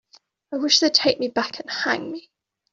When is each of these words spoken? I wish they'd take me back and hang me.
I 0.51 0.57
wish 0.57 0.79
they'd 0.79 0.95
take 0.95 1.19
me 1.19 1.27
back 1.27 1.59
and 1.59 1.69
hang 1.69 2.11
me. 2.11 2.31